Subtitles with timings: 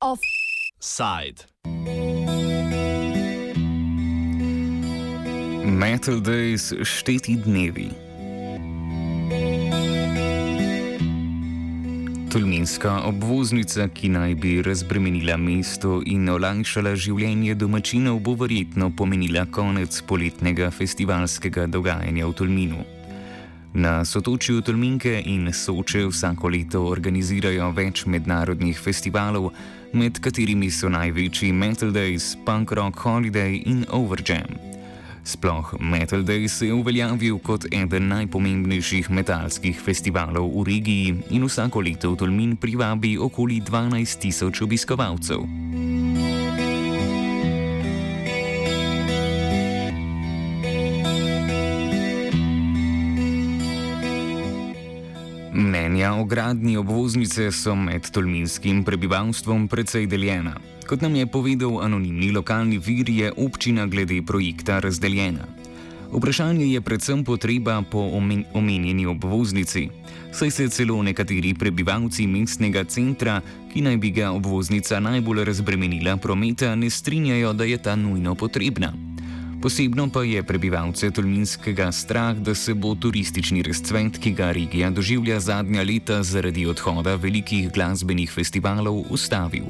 [0.00, 1.44] Offside.
[5.66, 8.05] Metal Days šteti dnevi.
[12.36, 19.96] Tolminska obvoznica, ki naj bi razbremenila mesto in olajšala življenje domačinov, bo verjetno pomenila konec
[20.04, 22.82] poletnega festivalskega dogajanja v Tolminu.
[23.80, 29.54] Na sotočju Tolminke in Soče vsako leto organizirajo več mednarodnih festivalov,
[29.96, 34.65] med katerimi so največji Metal Days, Punk Rock Holiday in Overjam.
[35.26, 41.82] Sploh Metal Day se je uveljavil kot eden najpomembnejših metalskih festivalov v regiji in vsako
[41.82, 45.42] leto v Tolmin privabi okoli 12 tisoč obiskovalcev.
[55.56, 60.52] Mnenja o gradnji obvoznice so med tolminskim prebivalstvom precej deljena.
[60.86, 65.48] Kot nam je povedal anonimni lokalni vir, je občina glede projekta razdeljena.
[66.12, 69.88] Vprašanje je predvsem potreba po omen omenjeni obvoznici,
[70.32, 73.40] saj se celo nekateri prebivalci mestnega centra,
[73.72, 79.05] ki naj bi ga obvoznica najbolj razbremenila prometa, ne strinjajo, da je ta nujno potrebna.
[79.66, 85.40] Posebno pa je prebivalce Tolminskega strah, da se bo turistični razcvet, ki ga regija doživlja
[85.40, 89.66] zadnja leta zaradi odhoda velikih glasbenih festivalov, ustavil.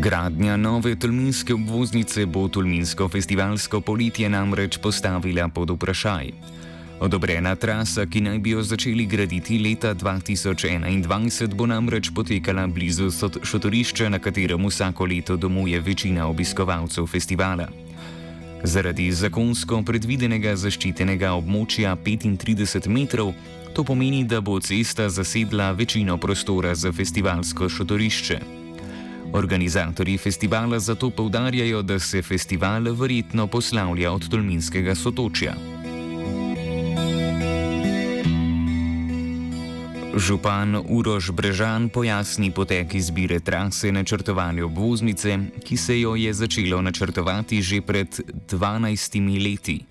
[0.00, 6.32] Gradnja nove tolminske obvoznice bo tolminsko festivalsko poletje namreč postavila pod vprašaj.
[6.96, 13.10] Odobrena trasa, ki naj bi jo začeli graditi leta 2021, bo namreč potekala blizu
[13.44, 17.68] šotorišča, na katerem vsako leto domuje večina obiskovalcev festivala.
[18.64, 23.34] Zaradi zakonsko predvidenega zaščitenega območja 35 metrov,
[23.76, 28.40] to pomeni, da bo cesta zasedla večino prostora za festivalsko šotorišče.
[29.36, 35.75] Organizatorji festivala zato povdarjajo, da se festival verjetno poslavlja od Tolminskega sotočja.
[40.16, 47.60] Župan Urož Brežan pojasni potek izbire trase načrtovane obvoznice, ki se jo je začelo načrtovati
[47.60, 48.08] že pred
[48.48, 49.84] 12 leti.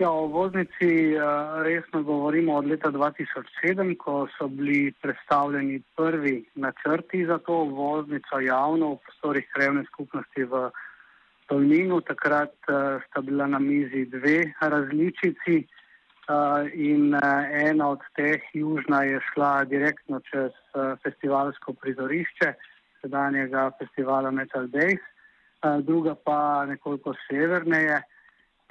[0.00, 1.12] Ja, o obvoznici
[1.60, 8.94] resno govorimo od leta 2007, ko so bili predstavljeni prvi načrti za to obvoznico javno
[8.94, 10.70] v prostorih krevne skupnosti v
[11.52, 12.00] Tolminu.
[12.00, 12.56] Takrat
[13.10, 15.68] sta bila na mizi dve različici.
[16.74, 17.14] In
[17.50, 20.52] ena od teh, južna, je šla direktno čez
[21.02, 22.52] festivalsko prizorišče
[23.02, 25.02] sedanjega festivala Metal Days,
[25.82, 28.02] druga pa nekoliko severneje.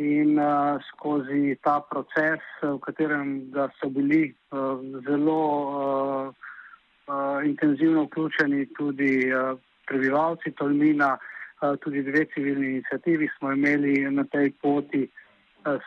[0.00, 8.68] In uh, skozi ta proces, v katerem so bili uh, zelo uh, uh, intenzivno vključeni
[8.78, 15.29] tudi uh, prebivalci Tolmina, uh, tudi dve civilni inicijativi, smo imeli na tej poti uh,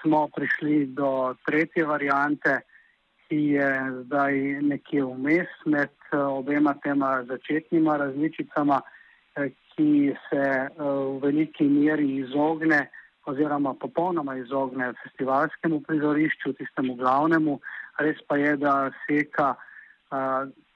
[0.01, 2.59] smo prišli do tretje variante,
[3.27, 3.69] ki je
[4.03, 8.81] zdaj nekje vmes med eh, obema tema začetnima različicama,
[9.35, 12.89] eh, ki se v veliki meri izogne
[13.25, 17.59] oziroma popolnoma izogne festivalskemu prizorišču, tistemu glavnemu.
[17.97, 19.55] Res pa je, da seka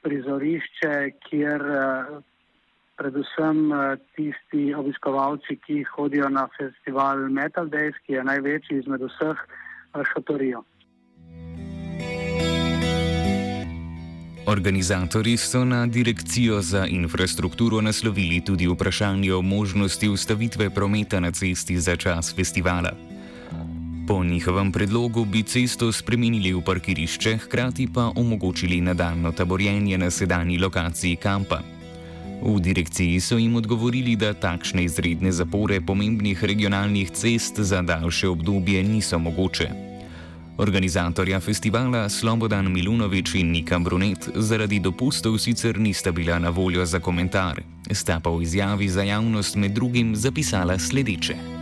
[0.01, 0.93] prizorišče,
[1.27, 1.61] kjer
[2.97, 9.37] predvsem eh, tisti obiskovalci, ki hodijo na festival Metal Days, ki je največji izmed vseh,
[9.37, 10.63] eh, šotorijo.
[14.47, 21.79] Organizatori so na Direkcijo za infrastrukturo naslovili tudi vprašanje o možnosti ustavitve prometa na cesti
[21.79, 22.91] za čas festivala.
[24.07, 30.57] Po njihovem predlogu bi cesto spremenili v parkirišče, hkrati pa omogočili nadaljno taborjenje na sedanji
[30.57, 31.76] lokaciji kampa.
[32.41, 38.83] V direkciji so jim odgovorili, da takšne izredne zapore pomembnih regionalnih cest za daljše obdobje
[38.83, 39.69] niso mogoče.
[40.57, 46.99] Organizatorja festivala Slobodan Milunovič in Nika Brunet zaradi dopustov sicer nista bila na voljo za
[46.99, 47.61] komentar,
[47.91, 51.56] sta pa v izjavi za javnost med drugim zapisala sledeče.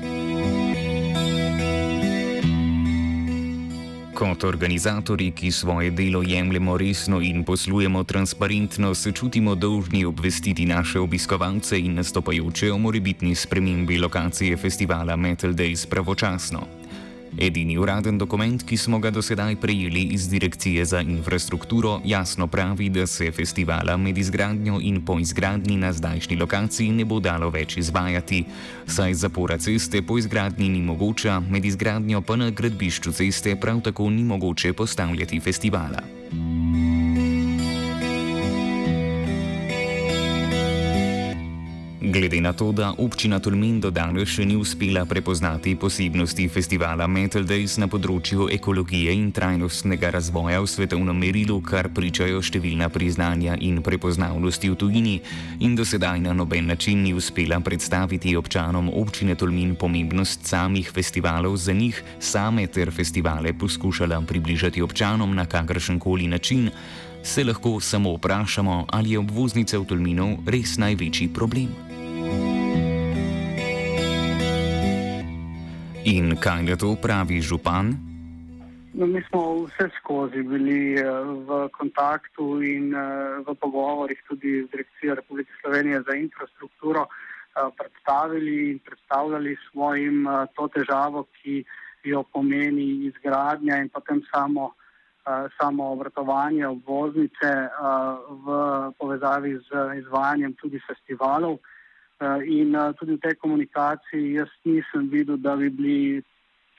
[4.15, 10.99] Kot organizatori, ki svoje delo jemljemo resno in poslujemo transparentno, se čutimo dolžni obvestiti naše
[10.99, 16.84] obiskovalce in nastopajoče o morebitni spremembi lokacije festivala Metal Days pravočasno.
[17.37, 22.89] Edini uraden dokument, ki smo ga do sedaj prejeli iz Direkcije za infrastrukturo, jasno pravi,
[22.89, 27.77] da se festivala med izgradnjo in po izgradnji na zdajšnji lokaciji ne bo dalo več
[27.77, 28.45] izvajati,
[28.87, 34.09] saj zapora ceste po izgradnji ni mogoča, med izgradnjo pa na gradbišču ceste prav tako
[34.09, 36.03] ni mogoče postavljati festivala.
[42.15, 47.43] Glede na to, da občina Tolmin do danes še ni uspela prepoznati posebnosti festivala Metal
[47.43, 53.81] Days na področju ekologije in trajnostnega razvoja v svetovnem merilu, kar pričajo številna priznanja in
[53.83, 55.15] prepoznavnosti v tujini,
[55.59, 61.59] in do sedaj na noben način ni uspela predstaviti občanom občine Tolmin pomembnost samih festivalov
[61.59, 66.71] za njih same ter festivale poskušala približati občanom na kakršen koli način,
[67.25, 71.75] se lahko samo vprašamo, ali je obvoznica v Tolminu res največji problem.
[76.05, 77.87] In kaj na to pravi župan?
[78.93, 81.09] No, mi smo vse skozi bili eh,
[81.49, 88.69] v kontaktu in eh, v pogovorih tudi z Direkcijo Republike Slovenije za infrastrukturo, eh, predstavili
[88.71, 91.65] in predstavljali smo jim to težavo, ki
[92.03, 94.77] jo pomeni izgradnja in potem samo,
[95.57, 97.49] samo obratovanje obvoznice
[98.45, 98.47] v
[98.99, 99.69] povezavi z
[100.05, 101.57] izvajanjem tudi festivalov.
[102.17, 106.23] Eh, in eh, tudi v tej komunikaciji jaz nisem videl, da bi bili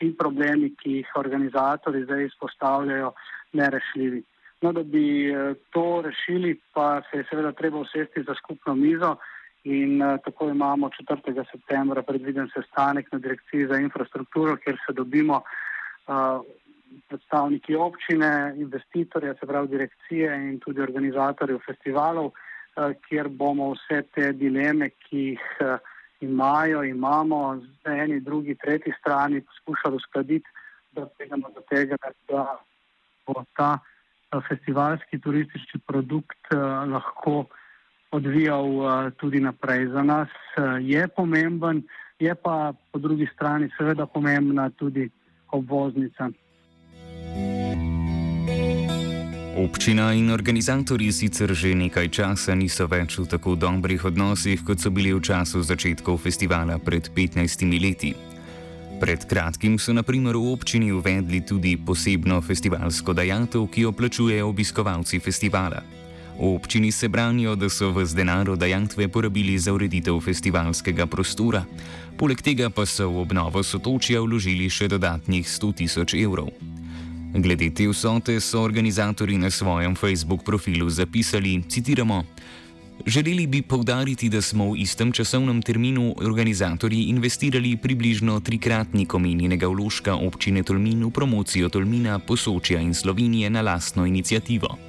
[0.00, 3.12] ti problemi, ki jih organizatori zdaj izpostavljajo,
[3.53, 4.23] nerešljivi.
[4.65, 9.17] No, da bi eh, to rešili, pa se je seveda treba usesti za skupno mizo
[9.65, 11.44] in tako imamo 4.
[11.50, 15.43] septembra predviden sestanek na direkciji za infrastrukturo, kjer se dobimo
[17.09, 22.31] predstavniki občine, investitorja, se pravi direkcije in tudi organizatorjev festivalov.
[22.76, 25.78] Eh, kjer bomo vse te dileme, ki jih eh,
[26.20, 30.50] imajo, imamo z eni, drugi, tretji strani, poskušali uskladiti,
[30.93, 31.96] da pridemo do tega,
[32.28, 32.43] da
[33.26, 36.52] bo ta eh, festivalski turistični produkt
[36.93, 37.46] lahko
[38.12, 38.69] odvijal
[39.17, 39.88] tudi naprej.
[39.96, 40.29] Za nas
[40.81, 41.82] je pomemben,
[42.19, 45.08] je pa po drugi strani seveda pomembna tudi
[45.50, 46.29] obvoznica.
[49.56, 54.93] Občina in organizatorji sicer že nekaj časa niso več v tako dobrih odnosih, kot so
[54.93, 58.12] bili v času začetkov festivala pred 15 leti.
[59.00, 64.44] Pred kratkim so na primer v občini uvedli tudi posebno festivalsko dajatev, ki jo plačujejo
[64.44, 65.81] obiskovalci festivala.
[66.37, 71.64] V občini se branijo, da so v zdenaro dajatve porabili za ureditev festivalskega prostora,
[72.20, 76.75] poleg tega pa so v obnovo sotočja vložili še dodatnih 100 tisoč evrov.
[77.34, 82.25] Glede te vsote so organizatori na svojem Facebook profilu zapisali: citiramo,
[83.06, 90.14] Želeli bi povdariti, da smo v istem časovnem terminu organizatorji investirali približno trikratnik omenjenega vložka
[90.14, 94.86] občine Tolmin v promocijo Tolmina, Posočja in Slovenije na lastno inicijativo.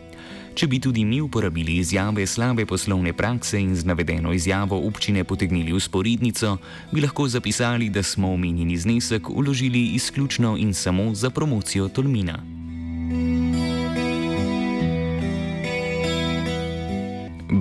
[0.58, 5.74] Če bi tudi mi uporabili izjave slabe poslovne prakse in z navedeno izjavo občine potegnili
[5.74, 6.56] usporednico,
[6.90, 12.40] bi lahko zapisali, da smo omenjeni znesek uložili izključno in samo za promocijo Tolmina.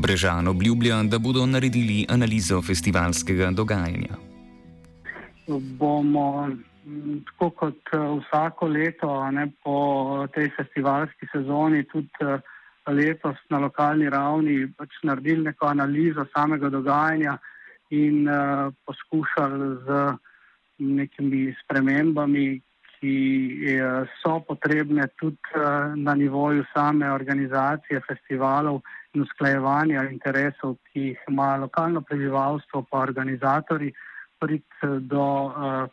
[0.00, 4.16] Brežan obljublja, da bodo naredili analizo festivalskega dogajanja.
[5.78, 6.48] Bomo
[7.28, 12.40] tako kot eh, vsako leto ne, po tej festivalski sezoni tudi uh,
[12.93, 17.39] letos na lokalni ravni pač naredili neko analizo samega dogajanja
[17.91, 20.17] in uh, poskušali z
[20.79, 22.60] nekimi spremembami,
[22.96, 23.17] ki
[23.77, 28.81] uh, so potrebne tudi uh, na nivoju same organizacije festivalov
[29.15, 33.93] in usklajevanja interesov, ki jih ima lokalno prebivalstvo pa organizatori,
[34.39, 35.89] priti do uh,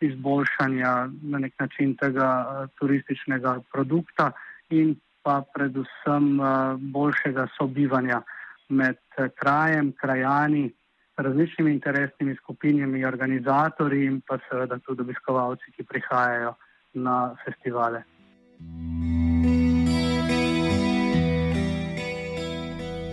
[0.00, 4.32] izboljšanja na nek način tega uh, turističnega produkta
[4.70, 8.22] in pa predvsem eh, boljšega sobivanja
[8.68, 10.72] med eh, krajem, krajani,
[11.16, 16.54] različnimi interesnimi skupinami, organizatorji in pa seveda tudi obiskovalci, ki prihajajo
[16.94, 18.02] na festivale.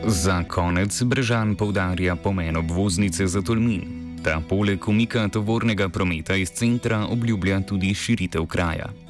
[0.08, 3.82] Za konec Brežan poudarja pomen obvoznice za Tolmin.
[4.24, 9.05] Ta poleg umika tovornega prometa iz centra obljublja tudi širitev kraja.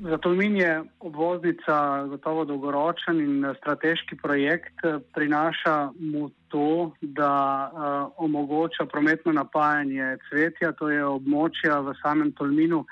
[0.00, 4.84] Za Tolmin je obvoznica gotovo dolgoročen in strateški projekt.
[5.14, 12.82] Prinaša mu to, da uh, omogoča prometno napajanje cvetja, to je območja v samem Tolminu,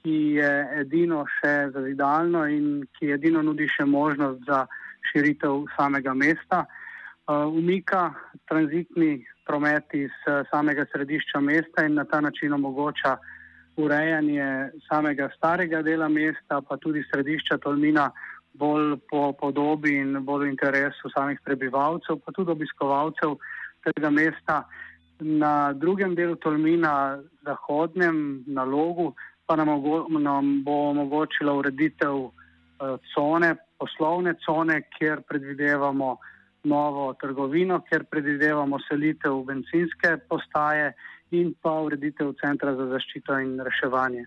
[0.00, 4.64] ki je edino še zazidalno in ki edino nudi še možnost za
[5.12, 6.64] širitev samega mesta.
[7.26, 8.10] Uh, umika
[8.50, 13.14] tranzitni promet iz uh, samega središča mesta in na ta način omogoča
[13.76, 18.10] urejanje samega starega dela mesta, pa tudi središča Tolmina
[18.56, 23.36] bolj po podobi in bolj v interesu samih prebivalcev, pa tudi obiskovalcev
[23.84, 24.64] tega mesta.
[25.20, 29.14] Na drugem delu Tolmina, zahodnem, na logu,
[29.46, 29.68] pa nam,
[30.20, 32.32] nam bo omogočila ureditev uh,
[33.14, 36.16] cone, poslovne cone, kjer predvidevamo
[36.66, 40.92] novo trgovino, kjer predvidevamo selitev benzinske postaje
[41.30, 44.26] in pa ureditev centra za zaščito in reševanje.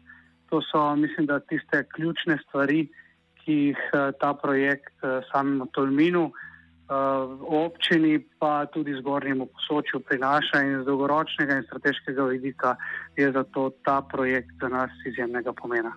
[0.50, 2.88] To so, mislim, da tiste ključne stvari,
[3.40, 6.32] ki jih uh, ta projekt uh, samemu Tolminu.
[6.90, 12.76] Občini pa tudi zgornjemu posočju prinaša in z dolgoročnega in strateškega vidika
[13.14, 15.94] je zato ta projekt za nas izjemnega pomena.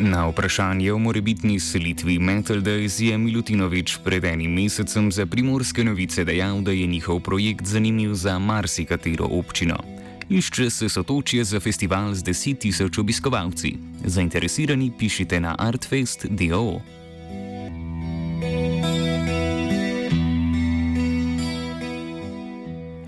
[0.00, 6.24] Na vprašanje o morebitni selitvi Metal Days je Milutinovič pred enim mesecem za primorske novice
[6.24, 9.76] dejal, da je njihov projekt zanimiv za marsikatero občino.
[10.30, 13.76] Išče se sotočje za festival z 10 tisoč obiskovalci.
[14.04, 16.80] Zainteresirani pišite na artfest.do.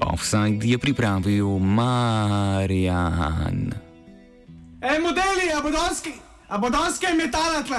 [0.00, 2.92] Offside je pripravil Marjan.
[4.82, 6.21] Ej, modeli, abodonski!
[6.52, 7.78] A bo danske metale tle?